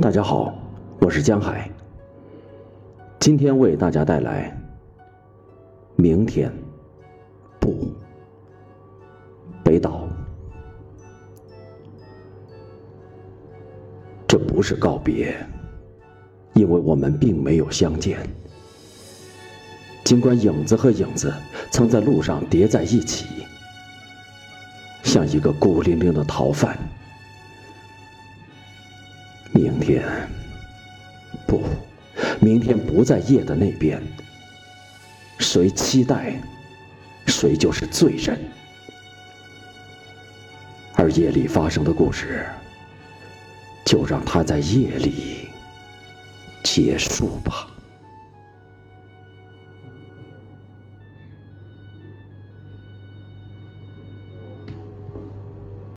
[0.00, 0.54] 大家好，
[0.98, 1.70] 我是江海。
[3.18, 4.50] 今天为大家带来
[5.94, 6.50] 《明天
[7.60, 7.92] 不
[9.62, 10.08] 北岛》。
[14.26, 15.36] 这不是告别，
[16.54, 18.18] 因为我们并没有相见。
[20.02, 21.32] 尽管影子和影子
[21.70, 23.26] 曾在路上叠在一起，
[25.20, 26.78] 像一个孤零零的逃犯。
[29.52, 30.02] 明天，
[31.46, 31.62] 不，
[32.40, 34.02] 明天不在夜的那边。
[35.38, 36.40] 谁期待，
[37.26, 38.38] 谁就是罪人。
[40.94, 42.46] 而夜里发生的故事，
[43.84, 45.48] 就让它在夜里
[46.62, 47.69] 结束吧。